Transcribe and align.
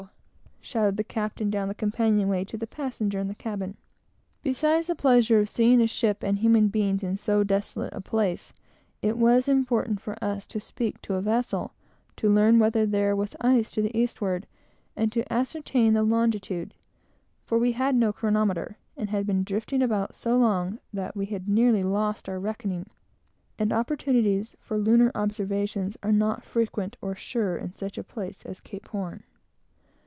shouted 0.63 0.95
the 0.95 1.03
captain 1.03 1.49
down 1.49 1.67
the 1.67 1.73
companion 1.73 2.29
way 2.29 2.45
to 2.45 2.55
the 2.55 2.67
passenger 2.67 3.17
in 3.19 3.27
the 3.27 3.33
cabin. 3.33 3.75
Besides 4.43 4.87
the 4.87 4.95
pleasure 4.95 5.39
of 5.39 5.49
seeing 5.49 5.81
a 5.81 5.87
ship 5.87 6.21
and 6.21 6.37
human 6.37 6.67
beings 6.67 7.01
in 7.03 7.15
so 7.17 7.43
desolate 7.43 7.91
a 7.93 7.99
place, 7.99 8.53
it 9.01 9.17
was 9.17 9.47
important 9.47 9.99
for 10.01 10.23
us 10.23 10.45
to 10.47 10.59
speak 10.59 11.03
a 11.09 11.19
vessel, 11.19 11.73
to 12.17 12.31
learn 12.31 12.59
whether 12.59 12.85
there 12.85 13.15
was 13.15 13.35
ice 13.41 13.71
to 13.71 13.81
the 13.81 13.97
eastward, 13.97 14.45
and 14.95 15.11
to 15.11 15.33
ascertain 15.33 15.93
the 15.93 16.03
longitude; 16.03 16.75
for 17.43 17.57
we 17.57 17.71
had 17.71 17.95
no 17.95 18.13
chronometer, 18.13 18.77
and 18.95 19.09
had 19.09 19.25
been 19.25 19.43
drifting 19.43 19.81
about 19.81 20.13
so 20.13 20.37
long 20.37 20.77
that 20.93 21.17
we 21.17 21.25
had 21.25 21.49
nearly 21.49 21.81
lost 21.83 22.29
our 22.29 22.39
reckoning, 22.39 22.87
and 23.57 23.73
opportunities 23.73 24.55
for 24.59 24.77
lunar 24.77 25.11
observations 25.15 25.97
are 26.03 26.13
not 26.13 26.43
frequent 26.43 26.97
or 27.01 27.15
sure 27.15 27.57
in 27.57 27.73
such 27.73 27.97
a 27.97 28.03
place 28.03 28.45
as 28.45 28.59
Cape 28.61 28.87
Horn. 28.89 29.23